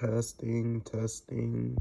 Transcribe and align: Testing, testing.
Testing, 0.00 0.82
testing. 0.82 1.78